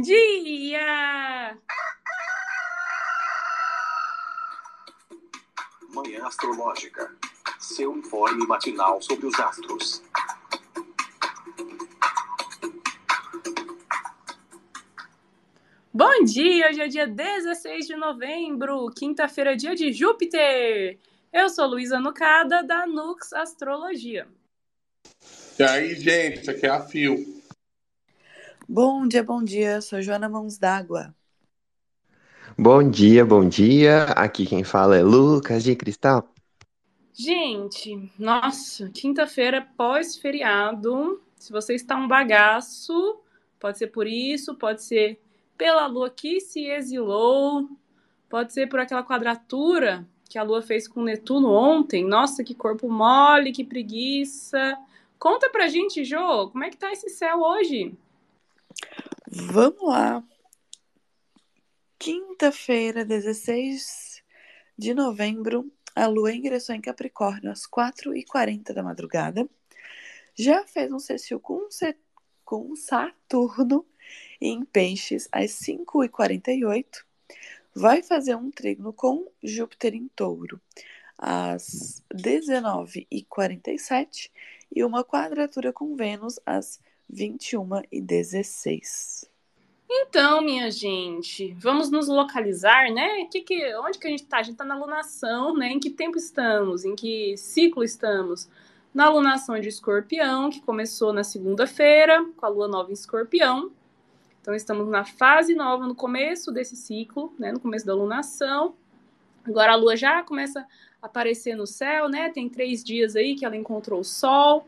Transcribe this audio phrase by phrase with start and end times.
[0.00, 1.58] Bom dia!
[5.90, 7.14] Manhã Astrológica.
[7.58, 10.02] Seu informe matinal sobre os astros.
[15.92, 16.70] Bom dia!
[16.70, 20.98] Hoje é dia 16 de novembro, quinta-feira, dia de Júpiter.
[21.30, 24.26] Eu sou Luísa Nucada, da Nux Astrologia.
[25.58, 27.39] E aí, gente, isso aqui é a Fio.
[28.72, 29.80] Bom dia, bom dia.
[29.80, 31.12] Sou Joana Mãos d'Água.
[32.56, 34.04] Bom dia, bom dia.
[34.12, 36.32] Aqui quem fala é Lucas de Cristal.
[37.12, 41.20] Gente, nossa, quinta-feira pós-feriado.
[41.34, 43.18] Se você está um bagaço,
[43.58, 45.20] pode ser por isso, pode ser
[45.58, 47.68] pela lua que se exilou,
[48.28, 52.04] pode ser por aquela quadratura que a lua fez com Netuno ontem.
[52.04, 54.78] Nossa, que corpo mole, que preguiça.
[55.18, 57.98] Conta pra gente, Jô, como é que tá esse céu hoje?
[59.32, 60.24] Vamos lá.
[61.96, 64.24] Quinta-feira, 16
[64.76, 69.48] de novembro, a lua ingressou em Capricórnio às 4h40 da madrugada.
[70.34, 71.68] Já fez um sextil com,
[72.44, 73.86] com Saturno
[74.40, 77.04] em Peixes às 5h48.
[77.72, 80.60] Vai fazer um trígono com Júpiter em Touro
[81.16, 84.28] às 19h47
[84.74, 86.80] e uma quadratura com Vênus às
[87.12, 89.28] 21 e 16.
[89.92, 93.24] Então, minha gente, vamos nos localizar, né?
[93.24, 94.38] Que que, onde que a gente está?
[94.38, 95.68] A gente está na lunação, né?
[95.72, 96.84] Em que tempo estamos?
[96.84, 98.48] Em que ciclo estamos?
[98.94, 103.72] Na lunação de escorpião, que começou na segunda-feira, com a lua nova em escorpião.
[104.40, 107.50] Então, estamos na fase nova, no começo desse ciclo, né?
[107.50, 108.74] No começo da lunação.
[109.44, 110.60] Agora a lua já começa
[111.02, 112.30] a aparecer no céu, né?
[112.30, 114.66] Tem três dias aí que ela encontrou o sol.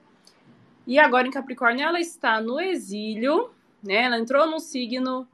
[0.86, 3.50] E agora em Capricórnio ela está no exílio,
[3.82, 4.04] né?
[4.04, 5.28] Ela entrou num signo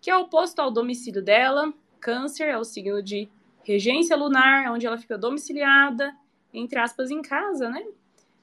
[0.00, 1.72] que é oposto ao domicílio dela.
[2.00, 3.28] Câncer é o signo de
[3.64, 6.14] regência lunar, onde ela fica domiciliada,
[6.52, 7.84] entre aspas, em casa, né?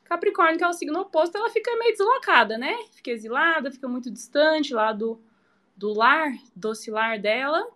[0.05, 2.75] Capricórnio, que é o signo oposto, ela fica meio deslocada, né?
[2.91, 5.19] Fica exilada, fica muito distante lá do,
[5.75, 7.67] do lar, doce lar dela.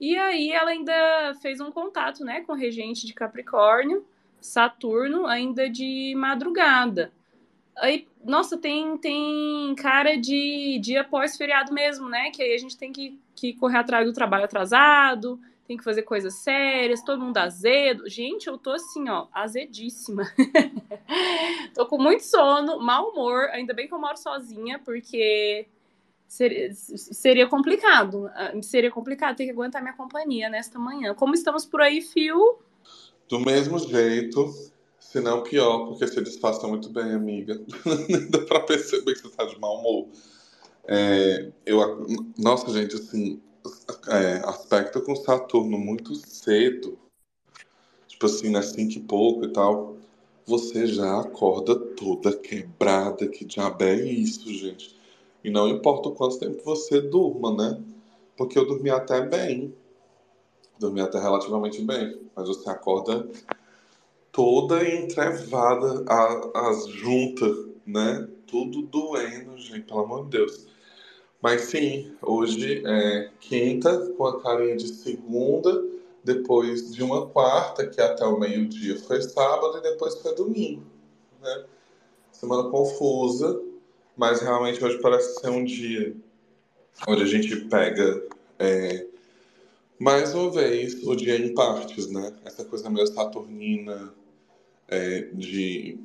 [0.00, 4.06] E aí ela ainda fez um contato, né, com o regente de Capricórnio,
[4.40, 7.12] Saturno, ainda de madrugada.
[7.76, 12.30] Aí, nossa, tem, tem cara de dia pós-feriado mesmo, né?
[12.30, 16.02] Que aí a gente tem que, que correr atrás do trabalho atrasado, tem que fazer
[16.02, 18.08] coisas sérias, todo mundo azedo.
[18.08, 20.24] Gente, eu tô assim, ó, azedíssima.
[21.74, 25.66] tô com muito sono, mau humor, ainda bem que eu moro sozinha, porque
[26.26, 28.30] seria, seria complicado.
[28.34, 31.14] Ah, seria complicado ter que aguentar minha companhia nesta manhã.
[31.14, 32.58] Como estamos por aí, Fio?
[33.26, 34.52] Do mesmo jeito,
[35.10, 37.58] se não, pior, porque você disfarça muito bem, amiga.
[38.28, 40.08] Dá pra perceber que você tá de mau humor.
[40.86, 43.40] É, eu, nossa, gente, assim,
[44.06, 46.98] é, aspecto com Saturno muito cedo,
[48.06, 49.96] tipo assim, nas cinco e pouco e tal,
[50.44, 54.94] você já acorda toda quebrada, que diabo é isso, gente?
[55.42, 57.82] E não importa o quanto tempo você durma, né?
[58.36, 59.74] Porque eu dormi até bem,
[60.78, 63.26] dormi até relativamente bem, mas você acorda
[64.32, 66.04] toda entrevada,
[66.54, 68.28] as juntas, né?
[68.46, 70.66] Tudo doendo, gente, pelo amor de Deus.
[71.40, 75.84] Mas sim, hoje é quinta, com a carinha de segunda,
[76.24, 80.82] depois de uma quarta, que até o meio-dia foi sábado, e depois foi domingo,
[81.40, 81.64] né?
[82.32, 83.60] Semana confusa,
[84.16, 86.14] mas realmente hoje parece ser um dia
[87.06, 88.22] onde a gente pega
[88.58, 89.06] é,
[89.98, 92.32] mais uma vez o dia em partes, né?
[92.44, 94.14] Essa coisa meio saturnina,
[94.88, 96.00] é, de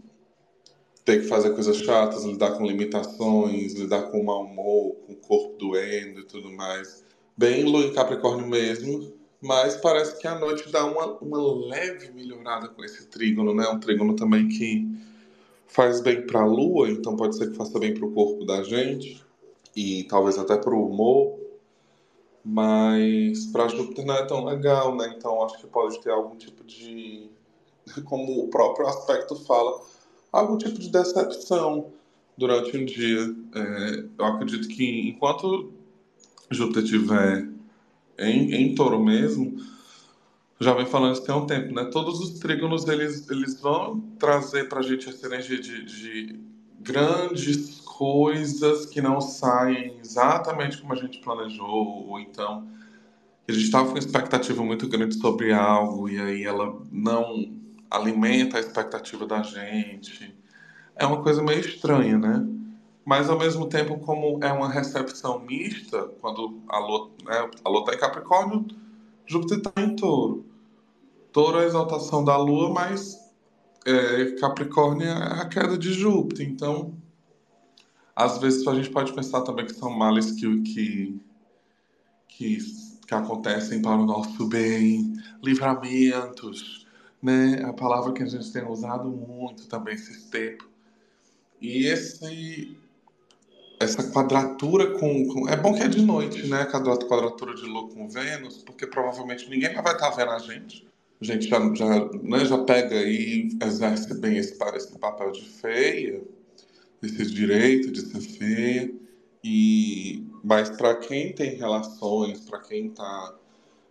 [1.05, 5.57] ter que fazer coisas chatas, lidar com limitações, lidar com mau humor, com o corpo
[5.57, 7.03] doendo e tudo mais.
[7.35, 9.11] Bem lua em Capricórnio mesmo,
[9.41, 13.67] mas parece que a noite dá uma, uma leve melhorada com esse trígono, né?
[13.67, 14.88] Um trígono também que
[15.67, 18.63] faz bem para a lua, então pode ser que faça bem para o corpo da
[18.63, 19.23] gente
[19.75, 21.39] e talvez até para o humor,
[22.45, 25.13] mas para Júpiter não é tão legal, né?
[25.18, 27.29] Então acho que pode ter algum tipo de
[28.06, 29.81] como o próprio aspecto fala,
[30.31, 31.91] algum tipo de decepção
[32.38, 33.35] durante um dia.
[33.56, 35.71] É, eu acredito que enquanto
[36.50, 37.47] Júpiter estiver
[38.18, 39.57] em, em touro mesmo,
[40.59, 41.85] já vem falando isso tem um tempo, né?
[41.85, 46.39] Todos os trígonos, eles, eles vão trazer para a gente essa energia de, de
[46.79, 52.68] grandes coisas que não saem exatamente como a gente planejou, ou então
[53.47, 57.62] a gente estava com uma expectativa muito grande sobre algo e aí ela não
[57.94, 60.36] alimenta a expectativa da gente.
[60.95, 62.45] É uma coisa meio estranha, né?
[63.06, 67.81] mas ao mesmo tempo, como é uma recepção mista, quando a Lua né, a Lua
[67.81, 68.66] está em Capricórnio,
[69.25, 70.45] Júpiter está em Touro.
[71.31, 73.18] Touro é a exaltação da Lua, mas
[73.86, 76.48] é, Capricórnio é a queda de Júpiter.
[76.48, 76.94] Então,
[78.16, 81.22] às vezes a gente pode pensar também que são males que, que,
[82.30, 82.57] que,
[83.06, 85.13] que acontecem para o nosso bem,
[85.44, 86.82] livramentos,
[87.24, 87.64] né?
[87.64, 90.68] A palavra que a gente tem usado muito também esses tempos.
[91.62, 92.78] E esse
[93.80, 96.66] essa quadratura com, com, É bom que é de noite, né?
[96.66, 100.86] Quadratura de Lua com Vênus, porque provavelmente ninguém vai estar vendo a gente.
[101.22, 106.22] A gente já, já, né, já pega e exerce bem esse, esse papel de feia,
[107.02, 108.94] esse direito de ser feia.
[109.42, 113.36] E, mas para quem tem relações, para quem está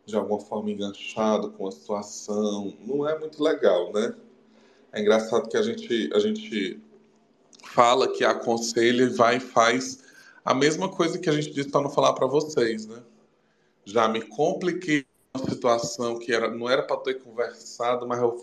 [0.05, 4.15] de alguma forma enganchado com a situação, não é muito legal, né?
[4.93, 6.81] É engraçado que a gente, a gente
[7.65, 10.03] fala que aconselha, vai e faz
[10.45, 13.03] a mesma coisa que a gente disse para não falar para vocês, né?
[13.85, 18.41] Já me compliquei uma situação que era, não era para ter conversado, mas eu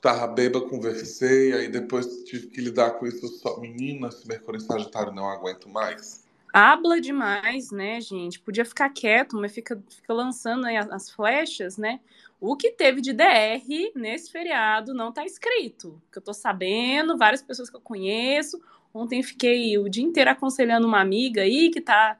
[0.00, 3.58] tava bêbada, conversei, aí depois tive que lidar com isso só.
[3.58, 6.27] Menina, esse Mercúrio em Sagitário não aguento mais.
[6.52, 8.40] Habla demais, né, gente?
[8.40, 12.00] Podia ficar quieto, mas fica, fica lançando aí as, as flechas, né?
[12.40, 16.00] O que teve de DR nesse feriado não tá escrito.
[16.10, 18.60] Que eu tô sabendo, várias pessoas que eu conheço.
[18.94, 22.18] Ontem fiquei o dia inteiro aconselhando uma amiga aí que tá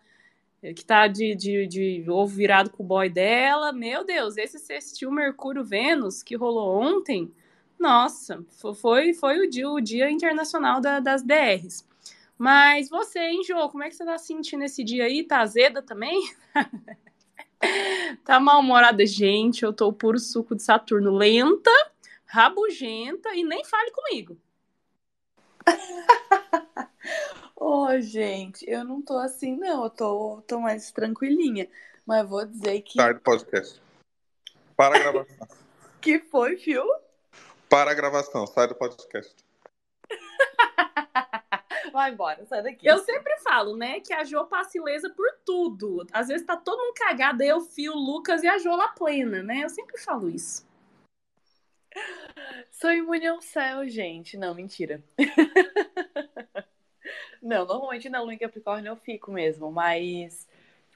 [0.75, 3.73] que tá de, de, de ovo virado com o boy dela.
[3.73, 7.33] Meu Deus, esse sextil Mercúrio Vênus que rolou ontem,
[7.79, 8.45] nossa,
[8.75, 11.88] foi, foi o, dia, o dia internacional da, das DRs.
[12.39, 15.25] Mas você, hein, Jô, como é que você tá sentindo esse dia aí?
[15.25, 16.23] Tá azeda também?
[18.25, 19.65] tá mal-humorada, gente.
[19.65, 21.71] Eu tô puro suco de Saturno, lenta,
[22.25, 24.39] rabugenta e nem fale comigo.
[27.57, 29.83] Ô, oh, gente, eu não tô assim, não.
[29.83, 31.69] Eu tô, tô mais tranquilinha.
[32.07, 32.95] Mas vou dizer que.
[32.95, 33.83] Sai do podcast.
[34.77, 35.49] Para a gravação.
[36.01, 36.85] que foi, fio?
[37.69, 39.35] Para a gravação, sai do podcast.
[41.91, 42.87] Vai embora, sai daqui.
[42.87, 46.07] Eu sempre falo, né, que a Jo passa ilesa por tudo.
[46.13, 49.65] Às vezes tá todo mundo cagado, eu, Fio, Lucas e a Jo lá plena, né?
[49.65, 50.67] Eu sempre falo isso.
[52.71, 54.37] Sou imune ao céu, gente.
[54.37, 55.03] Não, mentira.
[57.43, 60.49] não, normalmente na lua em Capricórnio eu fico mesmo, mas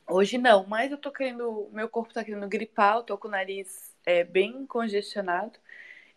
[0.09, 0.67] hoje não.
[0.67, 4.23] Mas eu tô querendo, meu corpo tá querendo gripar, eu tô com o nariz é,
[4.23, 5.59] bem congestionado.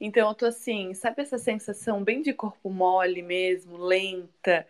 [0.05, 4.67] Então eu tô assim, sabe essa sensação bem de corpo mole mesmo, lenta?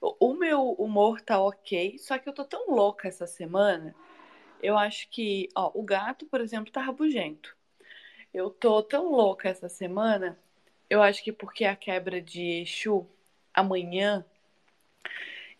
[0.00, 3.92] O meu humor tá ok, só que eu tô tão louca essa semana.
[4.62, 7.56] Eu acho que, ó, o gato, por exemplo, tá rabugento.
[8.32, 10.38] Eu tô tão louca essa semana,
[10.88, 13.04] eu acho que porque a quebra de Exu
[13.52, 14.24] amanhã,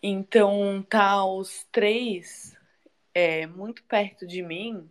[0.01, 2.57] então tá os três
[3.13, 4.89] é, muito perto de mim,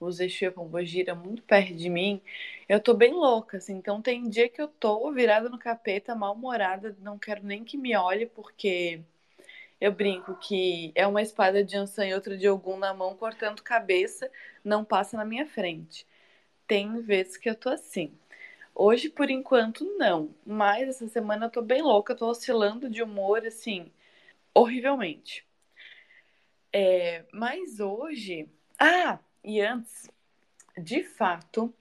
[0.00, 2.20] os Exu e Pombogira muito perto de mim,
[2.68, 3.74] eu tô bem louca, assim.
[3.76, 7.96] Então tem dia que eu tô virada no capeta, mal-humorada, não quero nem que me
[7.96, 9.00] olhe, porque
[9.80, 13.62] eu brinco que é uma espada de Ansan e outra de Ogum na mão, cortando
[13.62, 14.30] cabeça,
[14.64, 16.06] não passa na minha frente.
[16.66, 18.12] Tem vezes que eu tô assim.
[18.74, 20.34] Hoje, por enquanto, não.
[20.46, 23.90] Mas essa semana eu tô bem louca, tô oscilando de humor, assim,
[24.54, 25.46] horrivelmente.
[26.72, 28.48] É, mas hoje.
[28.78, 30.10] Ah, e antes,
[30.76, 31.72] de fato,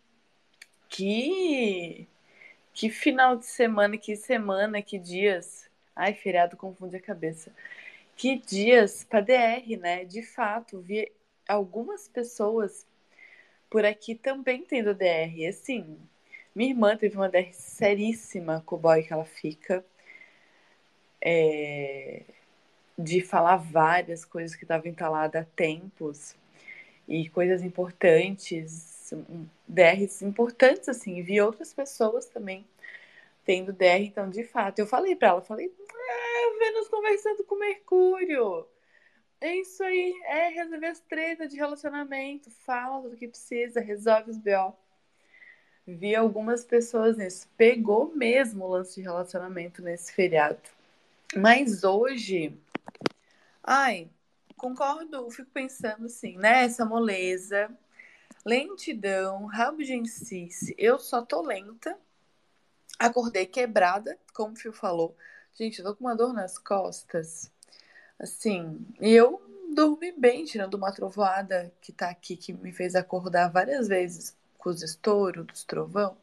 [0.90, 2.08] que
[2.78, 5.68] que final de semana, que semana, que dias.
[5.96, 7.52] Ai, feriado confunde a cabeça.
[8.16, 10.06] Que dias para DR, né?
[10.06, 11.12] De fato, vi
[11.48, 12.86] algumas pessoas
[13.68, 15.48] por aqui também tendo DR.
[15.50, 15.98] Assim,
[16.56, 19.84] minha irmã teve uma DR seríssima com o boy que ela fica.
[21.20, 22.24] É,
[22.98, 26.36] de falar várias coisas que estavam entaladas há tempos
[27.08, 29.14] e coisas importantes,
[29.68, 32.66] DRs importantes, assim, vi outras pessoas também
[33.46, 38.68] tendo DR, então, de fato, eu falei para ela, falei, ah, Vênus conversando com Mercúrio,
[39.40, 44.38] é isso aí, é resolver as tretas de relacionamento, fala do que precisa, resolve os
[44.38, 44.76] BO.
[45.86, 50.60] Vi algumas pessoas nisso, pegou mesmo o lance de relacionamento nesse feriado.
[51.36, 52.54] Mas hoje,
[53.64, 54.10] ai,
[54.58, 56.66] concordo, fico pensando assim, né?
[56.66, 57.70] Essa moleza,
[58.46, 60.76] lentidão, rabugencice.
[60.78, 61.98] Eu só tô lenta.
[63.00, 65.16] Acordei quebrada, como o Fio falou.
[65.54, 67.52] Gente, eu tô com uma dor nas costas.
[68.20, 69.42] Assim, eu
[69.74, 74.70] dormi bem, tirando uma trovoada que tá aqui, que me fez acordar várias vezes com
[74.70, 76.18] os estouros dos trovão.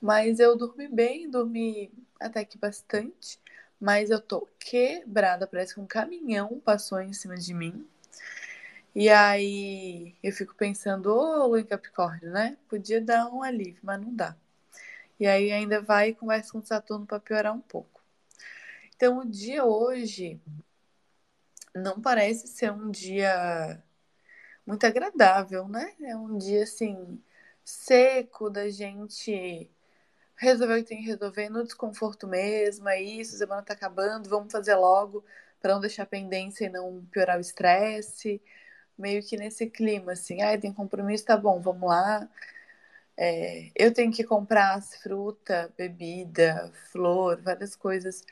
[0.00, 3.38] Mas eu dormi bem, dormi até que bastante.
[3.80, 7.86] Mas eu tô quebrada, parece que um caminhão passou em cima de mim.
[8.94, 12.56] E aí eu fico pensando, ô Lua em Capricórnio, né?
[12.68, 14.36] Podia dar um alívio, mas não dá.
[15.20, 18.00] E aí ainda vai e conversa com Saturno para piorar um pouco.
[18.96, 20.40] Então o dia hoje
[21.74, 23.82] não parece ser um dia
[24.66, 25.94] muito agradável, né?
[26.02, 27.22] É um dia assim
[27.64, 29.70] seco da gente
[30.38, 34.28] resolver o que tem que resolver no desconforto mesmo, é isso, a semana tá acabando,
[34.28, 35.24] vamos fazer logo
[35.60, 38.40] para não deixar pendência e não piorar o estresse
[38.98, 42.28] meio que nesse clima, assim, ah, tem compromisso, tá bom, vamos lá.
[43.16, 48.24] É, eu tenho que comprar fruta, bebida, flor, várias coisas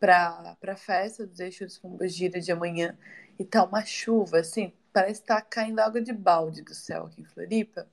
[0.00, 2.96] para a festa dos eixos Pombagira de amanhã.
[3.38, 7.22] E tá uma chuva, assim, parece estar tá caindo água de balde do céu aqui
[7.22, 7.86] em Floripa.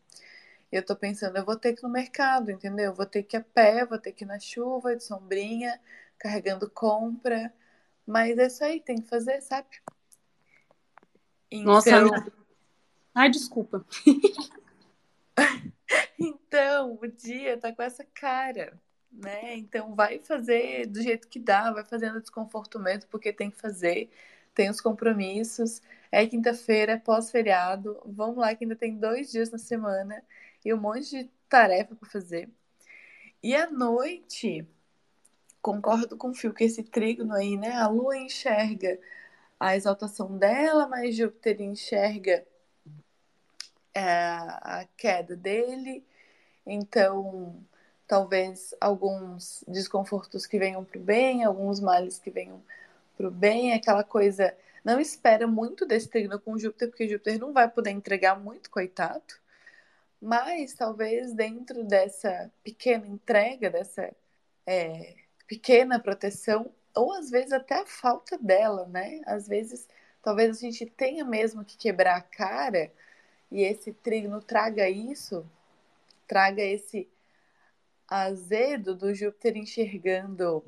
[0.75, 2.87] Eu tô pensando, eu vou ter que ir no mercado, entendeu?
[2.87, 5.79] Eu vou ter que ir a pé, vou ter que ir na chuva, de sombrinha,
[6.19, 7.53] carregando compra.
[8.05, 9.69] Mas é isso aí, tem que fazer, sabe?
[11.49, 11.73] Então...
[11.73, 11.91] Nossa,
[13.13, 13.85] ai, desculpa.
[16.19, 18.77] então, o dia tá com essa cara,
[19.09, 19.55] né?
[19.55, 24.11] Então, vai fazer do jeito que dá, vai fazendo desconforto mesmo, porque tem que fazer,
[24.53, 25.81] tem os compromissos.
[26.11, 27.97] É quinta-feira, é pós-feriado.
[28.05, 30.21] Vamos lá, que ainda tem dois dias na semana
[30.65, 32.49] e um monte de tarefa para fazer.
[33.41, 34.67] E à noite,
[35.61, 37.73] concordo com o Fio que esse trígono aí, né?
[37.73, 38.99] A lua enxerga
[39.59, 42.45] a exaltação dela, mas Júpiter enxerga
[43.93, 46.03] é, a queda dele.
[46.65, 47.55] Então,
[48.07, 52.61] talvez alguns desconfortos que venham para o bem, alguns males que venham
[53.15, 54.55] para o bem, aquela coisa.
[54.83, 59.44] Não espera muito desse trígono com Júpiter, porque Júpiter não vai poder entregar muito, coitado.
[60.25, 64.11] Mas talvez dentro dessa pequena entrega, dessa
[64.65, 65.13] é,
[65.47, 69.21] pequena proteção, ou às vezes até a falta dela, né?
[69.27, 69.87] Às vezes,
[70.23, 72.91] talvez a gente tenha mesmo que quebrar a cara
[73.51, 75.45] e esse trigno traga isso,
[76.27, 77.07] traga esse
[78.07, 80.65] azedo do Júpiter enxergando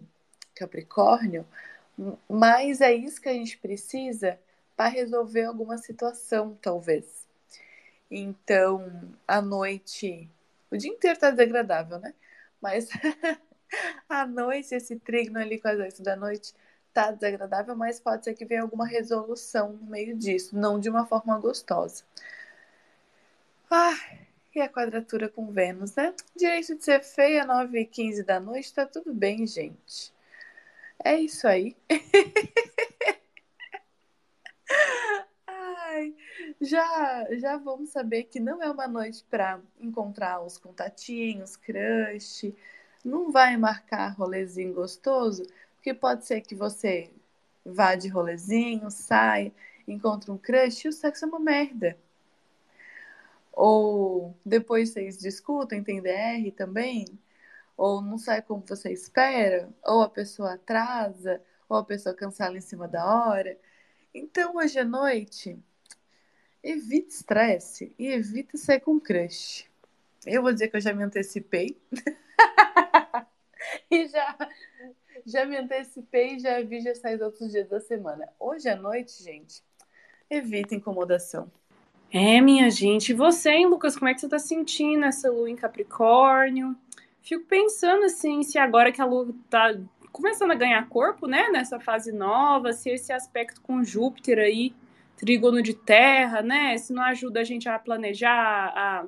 [0.53, 1.47] Capricórnio,
[2.29, 4.39] mas é isso que a gente precisa
[4.75, 7.26] para resolver alguma situação, talvez.
[8.09, 10.29] Então, à noite,
[10.71, 12.13] o dia inteiro tá desagradável, né?
[12.61, 12.89] Mas
[14.09, 16.53] à noite, esse trígono ali com as oito da noite
[16.93, 21.05] tá desagradável, mas pode ser que venha alguma resolução no meio disso, não de uma
[21.05, 22.03] forma gostosa.
[23.69, 23.95] Ah,
[24.55, 26.13] e a quadratura com Vênus, né?
[26.35, 30.11] Direito de ser feia, 9 e 15 da noite, tá tudo bem, gente.
[31.03, 31.75] É isso aí.
[35.47, 36.13] Ai,
[36.67, 42.53] já, já vamos saber que não é uma noite para encontrar os contatinhos, crush,
[43.03, 45.43] não vai marcar rolezinho gostoso,
[45.75, 47.11] porque pode ser que você
[47.65, 49.53] vá de rolezinho, sai,
[49.87, 51.97] encontre um crush e o sexo é uma merda.
[53.53, 57.05] Ou depois vocês discutem, tem DR também,
[57.75, 62.61] ou não sai como você espera, ou a pessoa atrasa, ou a pessoa cancela em
[62.61, 63.57] cima da hora.
[64.13, 65.59] Então, hoje à noite,
[66.67, 69.65] evite estresse e evite sair com crush.
[70.25, 71.77] Eu vou dizer que eu já me antecipei.
[73.89, 74.37] e já,
[75.25, 78.27] já me antecipei e já vi já sair outros dias da semana.
[78.37, 79.63] Hoje à noite, gente,
[80.29, 81.49] evita incomodação.
[82.11, 83.11] É, minha gente.
[83.11, 86.75] E você, hein, Lucas, como é que você tá sentindo essa lua em Capricórnio?
[87.21, 89.73] Fico pensando assim, se agora que a lua tá
[90.11, 94.73] começando a ganhar corpo, né, nessa fase nova, se esse aspecto com Júpiter aí,
[95.17, 99.05] trígono de terra, né, se não ajuda a gente a planejar, a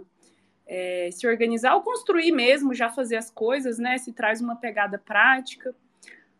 [0.69, 3.97] é, se organizar ou construir mesmo, já fazer as coisas, né?
[3.97, 5.73] Se traz uma pegada prática.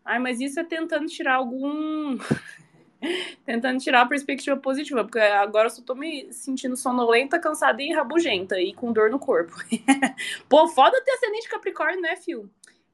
[0.06, 2.16] Ai, mas isso é tentando tirar algum.
[3.44, 7.92] tentando tirar a perspectiva positiva, porque agora eu só tô me sentindo sonolenta, cansada e
[7.92, 9.54] rabugenta e com dor no corpo.
[10.48, 12.48] Pô, foda ter ascendente Capricórnio, né, Fio?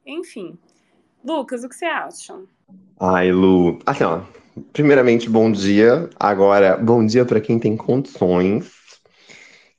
[0.06, 0.58] Enfim.
[1.22, 2.40] Lucas, o que você acha?
[2.98, 3.80] Ai, Lu.
[3.86, 4.22] Assim, ó.
[4.72, 6.10] Primeiramente, bom dia.
[6.20, 8.86] Agora, bom dia para quem tem condições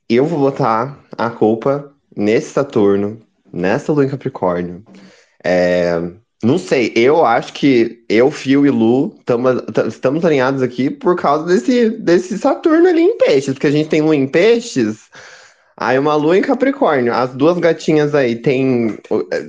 [0.09, 3.19] eu vou botar a culpa nesse Saturno,
[3.51, 4.83] nessa lua em Capricórnio.
[5.43, 6.01] É,
[6.43, 9.49] não sei, eu acho que eu, Fio e Lu tamo,
[9.87, 14.01] estamos alinhados aqui por causa desse, desse Saturno ali em peixes, porque a gente tem
[14.01, 15.09] lua em peixes,
[15.77, 17.13] aí uma lua em Capricórnio.
[17.13, 18.97] As duas gatinhas aí têm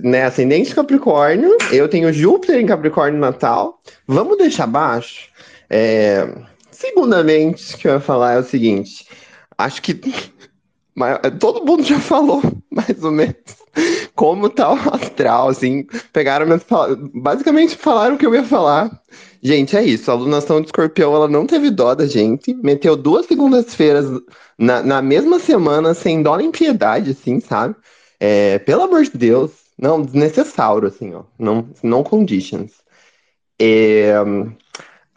[0.03, 3.81] né, ascendente Capricórnio, eu tenho Júpiter em Capricórnio natal.
[4.07, 5.29] Vamos deixar baixo?
[5.71, 6.29] É,
[6.71, 9.07] segundamente, que eu ia falar é o seguinte:
[9.57, 9.95] acho que
[11.41, 13.37] todo mundo já falou, mais ou menos,
[14.15, 15.87] como tá o astral, assim.
[16.13, 16.65] Pegaram minhas
[17.15, 18.91] Basicamente falaram o que eu ia falar.
[19.43, 20.11] Gente, é isso.
[20.11, 22.55] A alunação de escorpião, ela não teve dó da gente.
[22.55, 24.07] Meteu duas segundas-feiras
[24.59, 27.75] na, na mesma semana, sem dó nem piedade, assim, sabe?
[28.19, 29.53] É, pelo amor de Deus.
[29.79, 31.23] Não, desnecessário, assim, ó.
[31.39, 32.73] Não, não conditions.
[33.61, 34.15] É,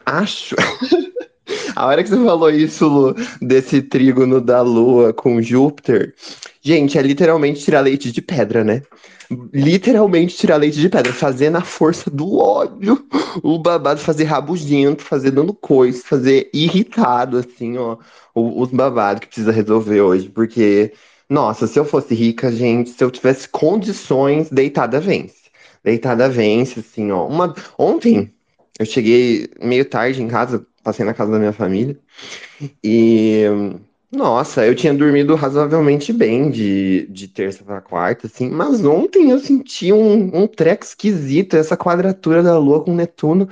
[0.06, 0.54] acho.
[1.74, 6.14] A hora que você falou isso, Lu, desse trígono da Lua com Júpiter,
[6.60, 8.82] gente, é literalmente tirar leite de pedra, né?
[9.52, 13.06] Literalmente tirar leite de pedra, fazer na força do ódio
[13.42, 17.96] o babado, fazer rabugento, fazer dando coisa, fazer irritado, assim, ó,
[18.34, 20.92] os babados que precisa resolver hoje, porque,
[21.28, 25.42] nossa, se eu fosse rica, gente, se eu tivesse condições, deitada vence.
[25.84, 27.26] Deitada vence, assim, ó.
[27.26, 27.54] Uma...
[27.78, 28.32] Ontem,
[28.78, 31.98] eu cheguei meio tarde em casa, passei na casa da minha família.
[32.82, 33.44] E,
[34.12, 39.38] nossa, eu tinha dormido razoavelmente bem de, de terça para quarta, assim, mas ontem eu
[39.38, 43.48] senti um, um treco esquisito, essa quadratura da Lua com Netuno.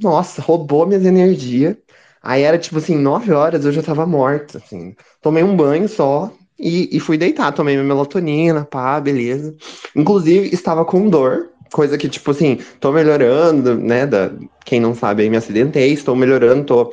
[0.00, 1.76] Nossa, roubou minhas energias.
[2.22, 4.94] Aí era tipo assim, nove horas eu já tava morta, assim.
[5.22, 7.52] Tomei um banho só e, e fui deitar.
[7.52, 9.54] Tomei minha melatonina, pá, beleza.
[9.96, 14.06] Inclusive, estava com dor, coisa que, tipo assim, tô melhorando, né?
[14.06, 14.32] Da,
[14.64, 16.92] quem não sabe aí, me acidentei, estou melhorando, tô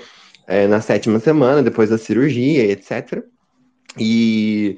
[0.51, 3.23] é, na sétima semana, depois da cirurgia, etc.
[3.97, 4.77] E.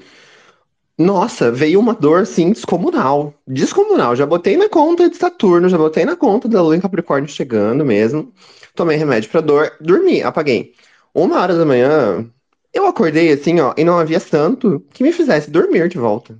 [0.95, 3.33] Nossa, veio uma dor, assim, descomunal.
[3.47, 4.15] Descomunal.
[4.15, 7.83] Já botei na conta de Saturno, já botei na conta da Lua em Capricórnio chegando
[7.83, 8.31] mesmo.
[8.75, 10.73] Tomei remédio pra dor, dormi, apaguei.
[11.13, 12.29] Uma hora da manhã,
[12.71, 16.39] eu acordei assim, ó, e não havia santo que me fizesse dormir de volta.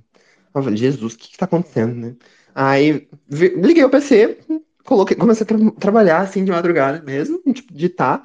[0.54, 2.14] Eu falei, Jesus, o que, que tá acontecendo, né?
[2.54, 4.38] Aí liguei o PC,
[4.84, 8.22] coloquei, comecei a tra trabalhar assim de madrugada mesmo, tipo, digitar.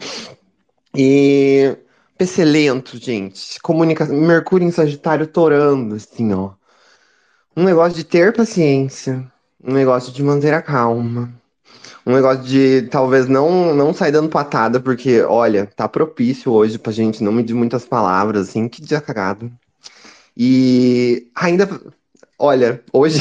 [0.96, 1.78] E
[2.18, 3.60] PC lento, gente.
[3.62, 6.52] Comunicação, Mercúrio em Sagitário torando, assim, ó.
[7.56, 9.26] Um negócio de ter paciência,
[9.64, 11.34] um negócio de manter a calma.
[12.06, 16.92] Um negócio de talvez não, não sair dando patada, porque, olha, tá propício hoje pra
[16.92, 19.52] gente não medir muitas palavras, assim, que dia cagado.
[20.36, 21.70] E ainda,
[22.38, 23.20] olha, hoje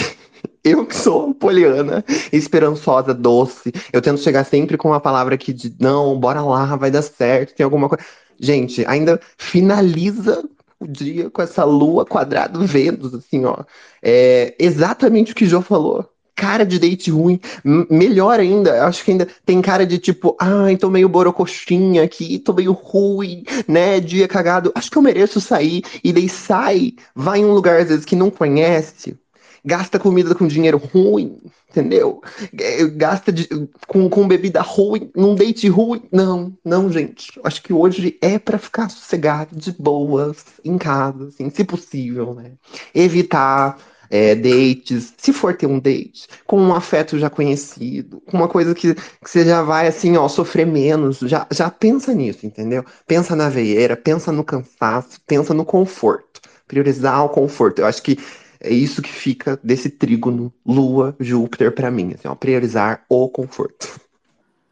[0.69, 3.73] Eu que sou poliana, esperançosa, doce.
[3.91, 7.55] Eu tento chegar sempre com uma palavra que de não, bora lá, vai dar certo,
[7.55, 8.05] tem alguma coisa.
[8.39, 10.45] Gente, ainda finaliza
[10.79, 13.65] o dia com essa lua quadrado Vênus, assim, ó.
[14.03, 16.07] É exatamente o que o Jô falou.
[16.37, 17.41] Cara de date ruim.
[17.65, 22.39] M melhor ainda, acho que ainda tem cara de tipo, ai, tô meio borocoxinha aqui,
[22.39, 23.99] tô meio ruim, né?
[24.01, 24.71] Dia cagado.
[24.75, 25.83] Acho que eu mereço sair.
[26.05, 29.17] E daí sai, vai em um lugar às vezes que não conhece
[29.65, 31.39] gasta comida com dinheiro ruim,
[31.71, 32.23] entendeu?
[32.59, 33.49] É, gasta de,
[33.87, 36.03] com, com bebida ruim, num date ruim.
[36.13, 37.39] Não, não, gente.
[37.45, 42.53] Acho que hoje é para ficar sossegado, de boas, em casa, assim, se possível, né?
[42.95, 43.79] Evitar
[44.11, 48.75] é, dates, se for ter um date, com um afeto já conhecido, com uma coisa
[48.75, 52.85] que, que você já vai assim, ó, sofrer menos, já, já pensa nisso, entendeu?
[53.07, 56.41] Pensa na veieira, pensa no cansaço, pensa no conforto.
[56.67, 57.79] Priorizar o conforto.
[57.79, 58.19] Eu acho que
[58.61, 64.01] é isso que fica desse trígono Lua, Júpiter para mim, assim, ó, priorizar o conforto.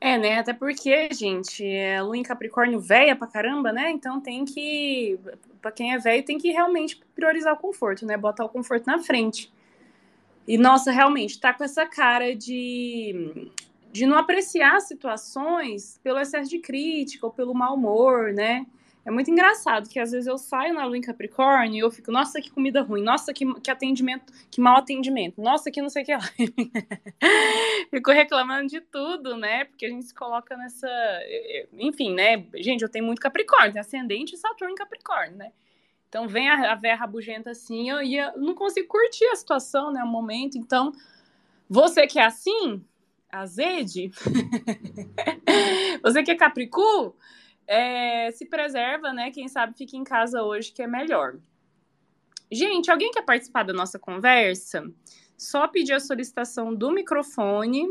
[0.01, 0.39] É, né?
[0.39, 3.91] Até porque, gente, é Lua em Capricórnio velha pra caramba, né?
[3.91, 5.19] Então tem que.
[5.61, 8.17] Pra quem é velho, tem que realmente priorizar o conforto, né?
[8.17, 9.53] Botar o conforto na frente.
[10.47, 13.51] E, nossa, realmente, tá com essa cara de,
[13.91, 18.65] de não apreciar situações pelo excesso de crítica ou pelo mau humor, né?
[19.07, 22.11] É muito engraçado que às vezes eu saio na lua em Capricórnio e eu fico,
[22.11, 26.03] nossa, que comida ruim, nossa, que, que atendimento, que mau atendimento, nossa, que não sei
[26.03, 26.23] o que lá.
[27.89, 29.65] fico reclamando de tudo, né?
[29.67, 30.89] Porque a gente se coloca nessa.
[31.75, 32.49] Enfim, né?
[32.57, 35.53] Gente, eu tenho muito Capricórnio, ascendente e Saturno em Capricórnio, né?
[36.09, 39.93] Então vem a, a véia rabugenta assim, eu, ia, eu não consigo curtir a situação,
[39.93, 40.03] né?
[40.03, 40.59] O momento.
[40.59, 40.91] Então,
[41.71, 42.85] você que é assim,
[43.31, 44.11] azede,
[46.03, 47.15] você que é Capricu
[47.67, 49.31] é, se preserva, né?
[49.31, 51.37] Quem sabe fica em casa hoje, que é melhor.
[52.51, 54.85] Gente, alguém quer participar da nossa conversa?
[55.37, 57.87] Só pedir a solicitação do microfone.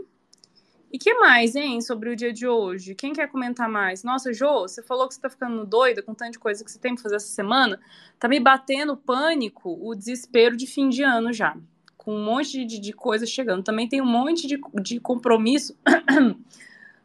[0.92, 2.96] E que mais, hein, sobre o dia de hoje?
[2.96, 4.02] Quem quer comentar mais?
[4.02, 6.96] Nossa, Jô, você falou que você tá ficando doida com tanta coisa que você tem
[6.96, 7.80] que fazer essa semana.
[8.18, 11.58] Tá me batendo pânico, o desespero de fim de ano já.
[11.98, 13.62] Com um monte de, de coisa chegando.
[13.62, 15.78] Também tem um monte de, de compromisso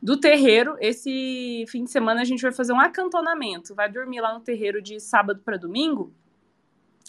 [0.02, 0.76] do terreiro.
[0.80, 3.74] Esse fim de semana a gente vai fazer um acantonamento.
[3.74, 6.12] Vai dormir lá no terreiro de sábado para domingo.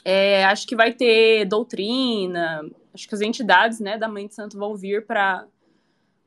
[0.03, 2.65] É, acho que vai ter doutrina.
[2.93, 5.45] Acho que as entidades né, da Mãe de Santo vão vir para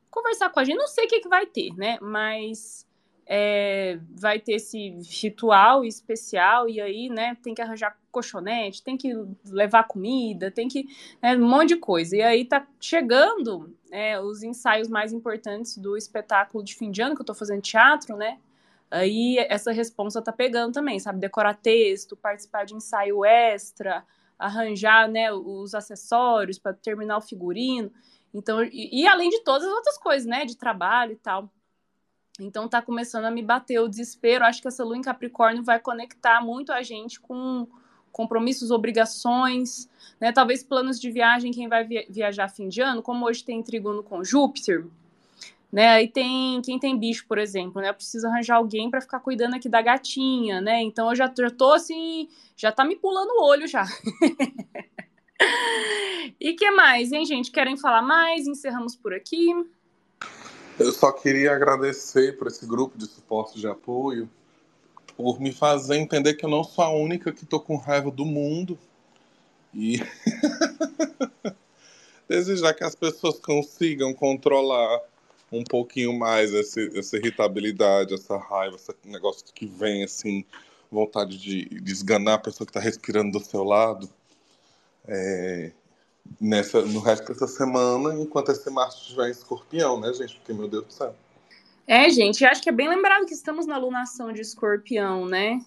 [0.09, 0.77] conversar com a gente.
[0.77, 1.97] Não sei o que, que vai ter, né?
[2.01, 2.87] Mas
[3.27, 9.13] é, vai ter esse ritual especial e aí, né, tem que arranjar colchonete, tem que
[9.45, 10.85] levar comida, tem que
[11.21, 12.15] né, um monte de coisa.
[12.15, 17.15] E aí tá chegando é, os ensaios mais importantes do espetáculo de fim de ano
[17.15, 18.37] que eu tô fazendo teatro, né?
[18.91, 21.17] Aí essa responsa tá pegando também, sabe?
[21.21, 24.05] Decorar texto, participar de ensaio extra,
[24.37, 27.89] arranjar, né, os acessórios para terminar o figurino.
[28.33, 31.49] Então, e, e além de todas as outras coisas, né, de trabalho e tal.
[32.37, 34.43] Então tá começando a me bater o desespero.
[34.43, 37.65] Acho que essa lua em Capricórnio vai conectar muito a gente com
[38.15, 39.89] compromissos, obrigações,
[40.21, 40.31] né?
[40.31, 44.23] Talvez planos de viagem, quem vai viajar fim de ano, como hoje tem trigono com
[44.23, 44.85] Júpiter,
[45.69, 45.89] né?
[45.89, 47.89] Aí tem quem tem bicho, por exemplo, né?
[47.89, 50.81] Eu preciso arranjar alguém para ficar cuidando aqui da gatinha, né?
[50.81, 53.85] Então eu já, já tô assim, já tá me pulando o olho já.
[56.39, 57.51] e que mais, hein, gente?
[57.51, 58.47] Querem falar mais?
[58.47, 59.49] Encerramos por aqui.
[60.79, 64.29] Eu só queria agradecer por esse grupo de suporte de apoio,
[65.15, 68.25] por me fazer entender que eu não sou a única que tô com raiva do
[68.25, 68.77] mundo.
[69.73, 70.01] E
[72.27, 75.01] desejar que as pessoas consigam controlar
[75.51, 80.43] um pouquinho mais essa, essa irritabilidade, essa raiva, esse negócio que vem assim,
[80.91, 84.09] vontade de, de esganar a pessoa que está respirando do seu lado.
[85.07, 85.71] É,
[86.39, 90.35] nessa, no resto dessa semana, enquanto esse Marte estiver em escorpião, né, gente?
[90.35, 91.15] Porque, meu Deus do céu.
[91.87, 95.59] É, gente, acho que é bem lembrado que estamos na lunação de escorpião, né?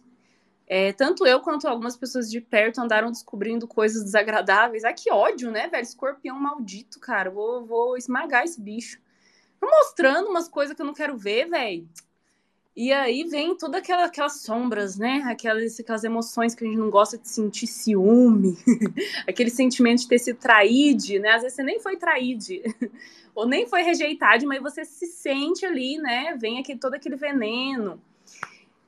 [0.66, 4.84] É, tanto eu quanto algumas pessoas de perto andaram descobrindo coisas desagradáveis.
[4.84, 5.82] Ah, que ódio, né, velho?
[5.82, 7.30] Escorpião maldito, cara.
[7.30, 9.00] Vou, vou esmagar esse bicho.
[9.62, 11.88] Mostrando umas coisas que eu não quero ver, velho.
[12.80, 15.24] E aí vem todas aquela, aquelas sombras, né?
[15.26, 18.56] Aquelas, aquelas emoções que a gente não gosta de sentir ciúme,
[19.26, 21.30] aquele sentimento de ter sido traído, né?
[21.30, 22.44] Às vezes você nem foi traído,
[23.34, 26.36] ou nem foi rejeitado, mas você se sente ali, né?
[26.40, 28.00] Vem aqui todo aquele veneno.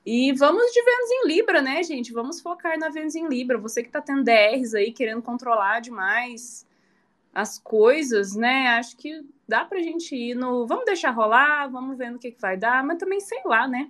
[0.06, 2.12] E vamos de Vênus em Libra, né, gente?
[2.12, 3.58] Vamos focar na Vênus em Libra.
[3.58, 6.64] Você que tá tendo DRs aí, querendo controlar demais
[7.34, 8.68] as coisas, né?
[8.68, 10.66] Acho que dá pra gente ir no.
[10.66, 13.88] Vamos deixar rolar, vamos ver no que, que vai dar, mas também sei lá, né?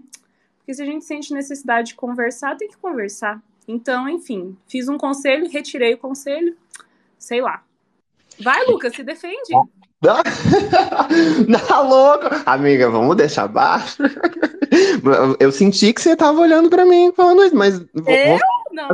[0.59, 3.43] Porque se a gente sente necessidade de conversar, tem que conversar.
[3.67, 6.57] Então, enfim, fiz um conselho, retirei o conselho,
[7.19, 7.63] sei lá.
[8.39, 9.53] Vai, Lucas, se defende.
[11.69, 12.27] Tá louco?
[12.47, 14.03] Amiga, vamos deixar baixo.
[15.39, 17.79] Eu senti que você tava olhando para mim falando isso, mas.
[17.79, 18.39] Eu?
[18.73, 18.89] Não.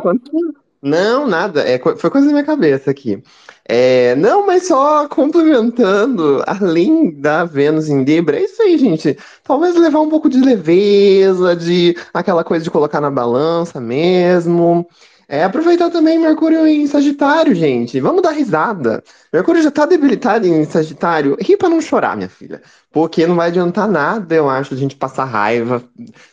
[0.82, 1.62] Não, nada.
[1.68, 3.22] É, foi coisa da minha cabeça aqui.
[3.68, 9.16] É, não, mas só complementando, além da Vênus em Libra, é isso aí, gente.
[9.42, 14.86] Talvez levar um pouco de leveza, de aquela coisa de colocar na balança mesmo.
[15.28, 17.98] É, aproveitar também Mercúrio em Sagitário, gente.
[18.00, 19.02] Vamos dar risada.
[19.32, 21.36] Mercúrio já tá debilitado em Sagitário.
[21.40, 22.62] Ri pra não chorar, minha filha.
[22.92, 25.82] Porque não vai adiantar nada, eu acho, a gente passar raiva,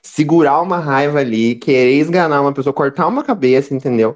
[0.02, 4.16] segurar uma raiva ali, querer esganar uma pessoa, cortar uma cabeça, entendeu?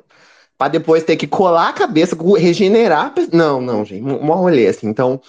[0.57, 3.13] Pra depois ter que colar a cabeça, regenerar.
[3.31, 4.03] Não, não, gente.
[4.03, 4.87] Um rolê assim.
[4.87, 5.21] Então,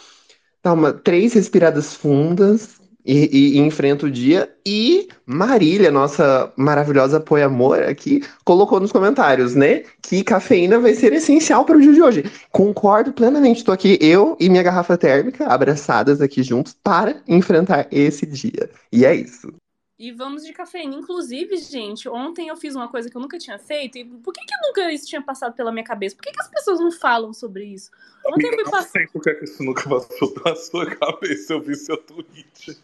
[0.63, 4.51] toma três respiradas fundas e, e, e, enfrenta o dia.
[4.67, 9.83] E Marília, nossa maravilhosa apoia-amor aqui, colocou nos comentários, né?
[10.03, 12.25] Que cafeína vai ser essencial para o dia de hoje.
[12.51, 13.59] Concordo plenamente.
[13.59, 18.71] Estou aqui, eu e minha garrafa térmica, abraçadas aqui juntos, para enfrentar esse dia.
[18.93, 19.53] E é isso.
[19.99, 20.95] E vamos de cafeína.
[20.95, 23.99] Inclusive, gente, ontem eu fiz uma coisa que eu nunca tinha feito.
[23.99, 26.15] E por que, que nunca isso tinha passado pela minha cabeça?
[26.15, 27.91] Por que, que as pessoas não falam sobre isso?
[28.25, 28.71] Ontem eu, eu.
[28.71, 31.53] Não sei por que isso nunca passou pela sua cabeça.
[31.53, 32.79] Eu vi seu tweet.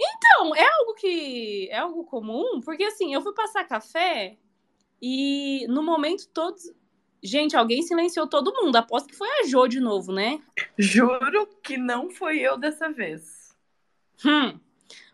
[0.00, 1.68] Então, é algo que.
[1.70, 4.36] É algo comum, porque assim, eu fui passar café
[5.00, 6.72] e no momento todos.
[7.22, 8.74] Gente, alguém silenciou todo mundo.
[8.74, 10.40] Aposto que foi a Jo de novo, né?
[10.76, 13.54] Juro que não foi eu dessa vez.
[14.24, 14.58] Hum.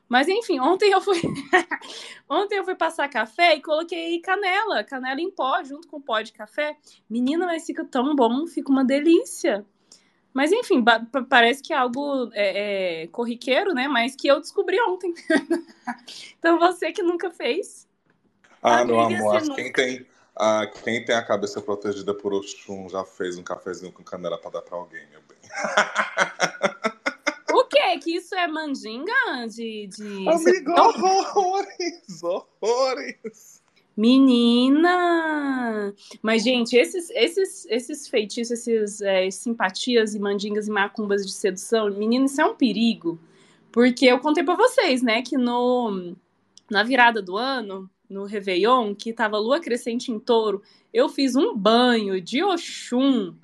[0.08, 1.20] Mas enfim, ontem eu fui
[2.30, 6.32] ontem eu fui passar café e coloquei canela, canela em pó junto com pó de
[6.32, 6.76] café.
[7.10, 9.66] Menina, mas fica tão bom, fica uma delícia.
[10.32, 10.84] Mas enfim,
[11.28, 13.88] parece que é algo é, é, corriqueiro, né?
[13.88, 15.14] Mas que eu descobri ontem.
[16.38, 17.88] então você que nunca fez.
[18.62, 23.38] Ah, meu amor, quem tem, ah, quem tem a cabeça protegida por Oxum já fez
[23.38, 25.38] um cafezinho com canela para dar para alguém, meu bem.
[27.76, 27.98] O quê?
[27.98, 29.88] Que isso é mandinga de.
[29.88, 30.28] de...
[30.28, 32.22] Amigo, horrores!
[32.22, 33.62] Horrores!
[33.94, 35.94] Menina!
[36.22, 41.90] Mas, gente, esses, esses, esses feitiços, esses é, simpatias e mandingas e macumbas de sedução,
[41.90, 43.18] menina, isso é um perigo.
[43.72, 46.14] Porque eu contei para vocês, né, que no,
[46.70, 50.62] na virada do ano, no Réveillon, que tava lua crescente em touro,
[50.92, 53.34] eu fiz um banho de Oxum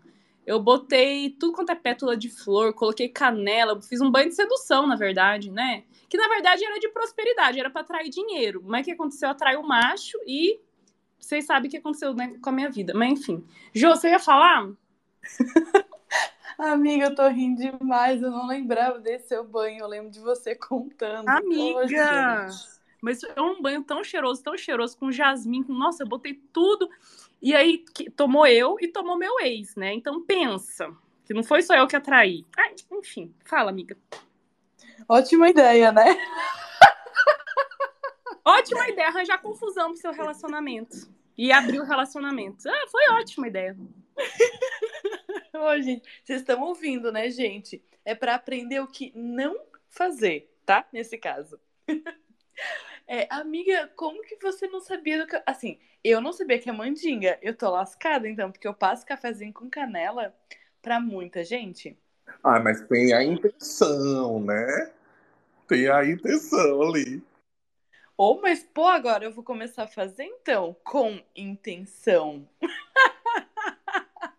[0.46, 4.86] Eu botei tudo quanto é pétula de flor, coloquei canela, fiz um banho de sedução,
[4.86, 5.84] na verdade, né?
[6.08, 8.62] Que na verdade era de prosperidade, era para atrair dinheiro.
[8.64, 9.28] Mas o que aconteceu?
[9.28, 10.60] Atraiu o macho e
[11.18, 12.92] vocês sabem o que aconteceu né, com a minha vida.
[12.94, 13.46] Mas enfim.
[13.72, 14.68] Jô, você ia falar?
[16.58, 18.20] Amiga, eu tô rindo demais.
[18.20, 19.80] Eu não lembrava desse seu banho.
[19.80, 21.28] Eu lembro de você contando.
[21.28, 22.48] Amiga!
[23.00, 25.72] Mas é um banho tão cheiroso, tão cheiroso, com jasmim, com.
[25.72, 26.88] Nossa, eu botei tudo.
[27.42, 29.92] E aí que, tomou eu e tomou meu ex, né?
[29.92, 30.96] Então pensa.
[31.24, 32.46] Que não foi só eu que atraí.
[32.56, 33.98] Ah, enfim, fala, amiga.
[35.08, 36.04] Ótima ideia, né?
[38.44, 40.96] Ótima ideia, arranjar confusão pro seu relacionamento.
[41.36, 42.68] E abrir o relacionamento.
[42.68, 43.76] Ah, foi ótima ideia.
[45.54, 47.82] Ô, gente, vocês estão ouvindo, né, gente?
[48.04, 50.86] É para aprender o que não fazer, tá?
[50.92, 51.58] Nesse caso.
[53.14, 55.38] É, amiga, como que você não sabia do que.
[55.44, 57.38] Assim, eu não sabia que é mandinga.
[57.42, 60.34] Eu tô lascada, então, porque eu passo cafezinho com canela
[60.80, 61.94] pra muita gente.
[62.42, 64.94] Ah, mas tem a intenção, né?
[65.68, 67.22] Tem a intenção ali.
[68.16, 72.48] Ou, oh, mas, pô, agora eu vou começar a fazer então, com intenção.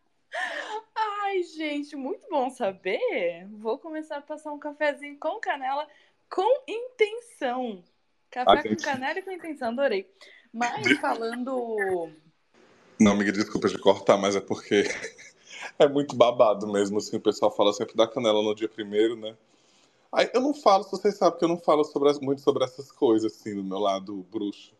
[0.96, 3.48] Ai, gente, muito bom saber.
[3.52, 5.88] Vou começar a passar um cafezinho com canela
[6.28, 7.84] com intenção.
[8.34, 10.10] Café com canela e com intenção, adorei.
[10.52, 12.10] Mas falando.
[13.00, 14.86] Não, amiga, desculpa de cortar, mas é porque
[15.78, 19.38] é muito babado mesmo, assim, o pessoal fala sempre da canela no dia primeiro, né?
[20.12, 23.32] Aí eu não falo, vocês sabem que eu não falo sobre, muito sobre essas coisas,
[23.32, 24.74] assim, do meu lado bruxo.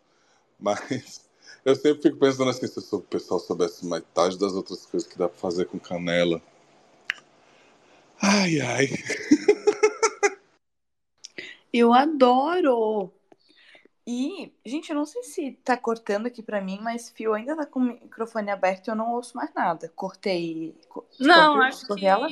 [0.60, 1.30] Mas
[1.64, 5.30] eu sempre fico pensando assim, se o pessoal soubesse metade das outras coisas que dá
[5.30, 6.42] pra fazer com canela.
[8.20, 8.88] Ai, ai.
[11.74, 13.12] Eu adoro!
[14.06, 17.66] E, gente, eu não sei se tá cortando aqui pra mim, mas Fio ainda tá
[17.66, 19.90] com o microfone aberto e eu não ouço mais nada.
[19.96, 20.76] Cortei.
[21.20, 22.06] Não, acho que.
[22.06, 22.28] Ela?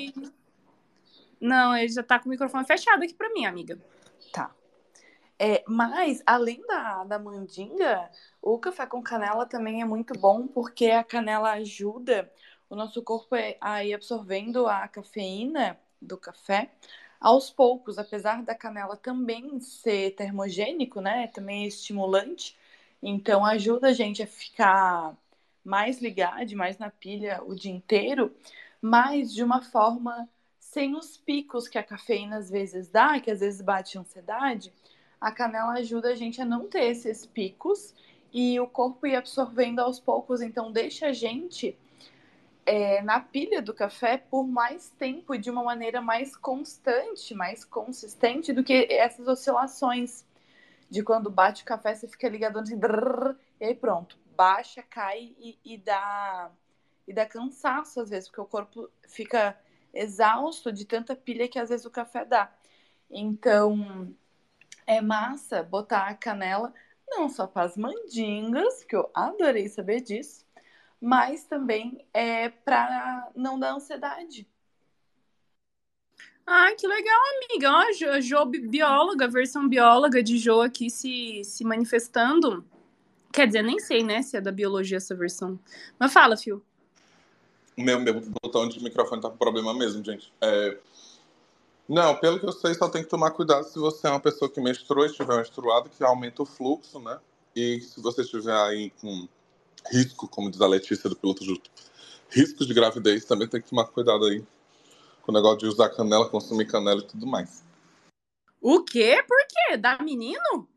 [1.40, 3.80] Não, ele já tá com o microfone fechado aqui pra mim, amiga.
[4.34, 4.52] Tá.
[5.40, 8.10] É, mas, além da, da mandinga,
[8.42, 12.32] o café com canela também é muito bom, porque a canela ajuda
[12.70, 16.72] o nosso corpo a ir absorvendo a cafeína do café
[17.22, 21.28] aos poucos, apesar da canela também ser termogênico, né?
[21.28, 22.58] Também é estimulante.
[23.02, 25.16] Então ajuda a gente a ficar
[25.64, 28.34] mais ligado, mais na pilha o dia inteiro,
[28.82, 30.28] mas de uma forma
[30.60, 34.74] sem os picos que a cafeína às vezes dá, que às vezes bate ansiedade.
[35.20, 37.94] A canela ajuda a gente a não ter esses picos
[38.34, 41.78] e o corpo ir absorvendo aos poucos, então deixa a gente
[42.66, 47.66] é, na pilha do café por mais tempo e de uma maneira mais constante, mais
[47.66, 50.26] consistente do que essas oscilações
[50.90, 55.34] de quando bate o café, você fica ligado assim, drrr, e aí pronto, baixa, cai
[55.40, 56.52] e, e, dá
[57.08, 59.58] e dá cansaço às vezes, porque o corpo fica
[59.94, 62.54] exausto de tanta pilha que às vezes o café dá.
[63.10, 64.14] Então,
[64.86, 66.74] é massa botar a canela
[67.08, 70.46] não só para as mandingas, que eu adorei saber disso,
[71.02, 74.48] mas também é para não dar ansiedade.
[76.46, 77.72] Ai, que legal, amiga.
[77.72, 82.64] Ó, Jo, jo bióloga, versão bióloga de Jo aqui se, se manifestando.
[83.34, 85.60] Quer dizer, nem sei, né, se é da biologia essa versão.
[85.98, 86.64] Mas fala, Fio.
[87.78, 90.32] Meu, meu botão de microfone tá com problema mesmo, gente.
[90.42, 90.78] É...
[91.88, 94.52] Não, pelo que eu sei, só tem que tomar cuidado se você é uma pessoa
[94.52, 97.20] que menstrua e estiver menstruado, que aumenta o fluxo, né?
[97.56, 99.28] E se você estiver aí com
[99.90, 101.70] risco, como diz a Letícia do piloto justo,
[102.30, 104.44] riscos de gravidez, também tem que tomar cuidado aí
[105.22, 107.64] com o negócio de usar canela, consumir canela e tudo mais.
[108.60, 109.24] O quê?
[109.28, 109.78] Por quê?
[109.78, 110.68] Dá menino?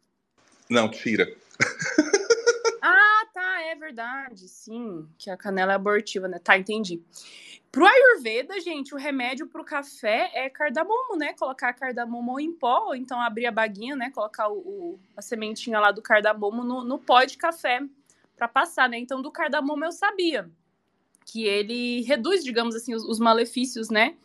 [0.69, 1.35] Não, tira.
[2.83, 6.39] ah, tá, é verdade, sim, que a canela é abortiva, né?
[6.39, 7.03] Tá, entendi.
[7.71, 11.35] Pro Ayurveda, gente, o remédio pro café é cardamomo, né?
[11.35, 14.11] Colocar cardamomo em pó, então abrir a baguinha, né?
[14.11, 17.83] Colocar o, o a sementinha lá do cardamomo no, no pó de café
[18.37, 18.99] para passar, né?
[18.99, 20.51] Então, do cardamomo eu sabia
[21.25, 24.17] que ele reduz, digamos assim, os, os, malefícios, né?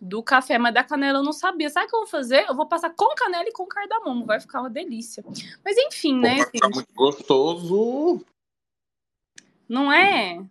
[0.00, 1.70] Do café, mas da canela eu não sabia.
[1.70, 2.46] Sabe o que eu vou fazer?
[2.48, 5.24] Eu vou passar com canela e com cardamomo, vai ficar uma delícia.
[5.64, 6.36] Mas enfim, né?
[6.36, 8.24] Vai ficar muito gostoso.
[9.68, 10.44] Não é?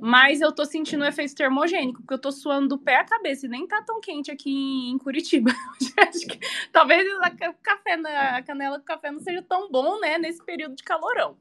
[0.00, 3.46] Mas eu tô sentindo o efeito termogênico, porque eu tô suando do pé à cabeça
[3.46, 5.50] e nem tá tão quente aqui em Curitiba.
[6.70, 10.84] talvez a, café, a canela com café não seja tão bom, né, nesse período de
[10.84, 11.36] calorão.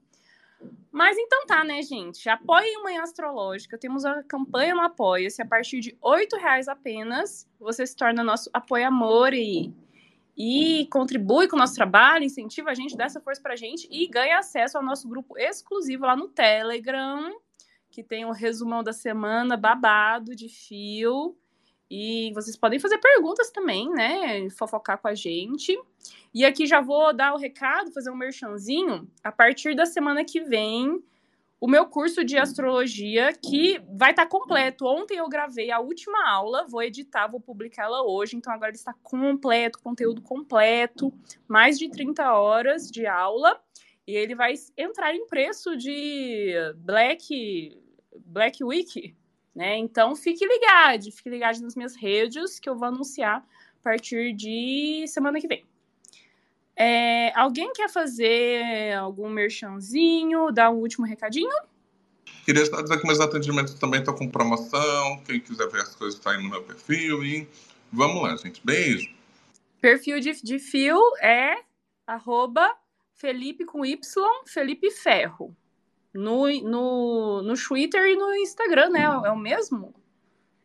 [0.92, 2.28] Mas então tá, né, gente?
[2.28, 3.78] Apoie a Manhã Astrológica.
[3.78, 5.42] Temos a campanha no Apoia-se.
[5.42, 9.74] A partir de R$ reais apenas, você se torna nosso apoia-amor e,
[10.36, 14.08] e contribui com o nosso trabalho, incentiva a gente, dá essa força pra gente e
[14.08, 17.32] ganha acesso ao nosso grupo exclusivo lá no Telegram,
[17.92, 21.38] que tem um resumão da semana babado de fio.
[21.90, 24.50] E vocês podem fazer perguntas também, né?
[24.52, 25.78] Fofocar com a gente.
[26.34, 29.10] E aqui já vou dar o recado, fazer um merchanzinho.
[29.24, 31.04] A partir da semana que vem,
[31.60, 34.86] o meu curso de astrologia, que vai estar tá completo.
[34.86, 38.38] Ontem eu gravei a última aula, vou editar, vou publicá-la hoje.
[38.38, 41.12] Então agora está completo, conteúdo completo,
[41.48, 43.60] mais de 30 horas de aula.
[44.08, 47.78] E ele vai entrar em preço de Black,
[48.26, 49.16] Black Week,
[49.54, 49.78] né?
[49.78, 53.46] Então fique ligado, fique ligado nas minhas redes que eu vou anunciar
[53.80, 55.68] a partir de semana que vem.
[56.82, 61.52] É, alguém quer fazer algum merchanzinho, dar um último recadinho?
[62.46, 65.22] Queria dizer que meus atendimentos também estão com promoção.
[65.26, 67.22] Quem quiser ver as coisas está aí no meu perfil.
[67.22, 67.46] E
[67.92, 68.62] vamos lá, gente.
[68.64, 69.14] Beijo.
[69.82, 71.58] Perfil de, de fio é
[72.08, 72.74] arroba
[73.14, 74.00] Felipe com Y,
[74.46, 75.54] Felipe Ferro.
[76.14, 79.04] No, no, no Twitter e no Instagram, né?
[79.04, 79.94] É o mesmo?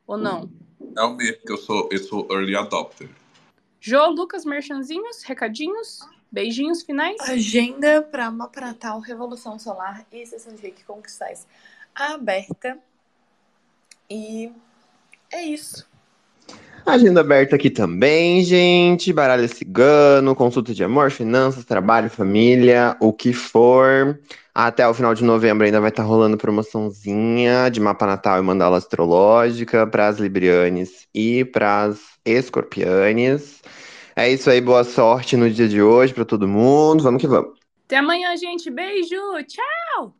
[0.06, 0.48] Ou não?
[0.96, 3.10] É o mesmo, porque eu sou, eu sou early adopter.
[3.86, 7.20] Jô, Lucas, merchanzinhos, recadinhos, beijinhos finais.
[7.20, 11.46] Agenda para Mapa Natal, Revolução Solar e Sessão de Reiki Conquistais
[11.94, 12.78] aberta.
[14.08, 14.50] E
[15.30, 15.86] é isso.
[16.86, 19.12] Agenda aberta aqui também, gente.
[19.12, 24.18] Baralho cigano, consulta de amor, finanças, trabalho, família, o que for.
[24.54, 28.42] Até o final de novembro ainda vai estar tá rolando promoçãozinha de mapa natal e
[28.42, 33.60] mandala astrológica para as librianes e para as escorpianes.
[34.14, 37.02] É isso aí, boa sorte no dia de hoje para todo mundo.
[37.02, 37.58] Vamos que vamos.
[37.86, 38.70] Até amanhã, gente.
[38.70, 39.16] Beijo.
[39.48, 40.12] Tchau.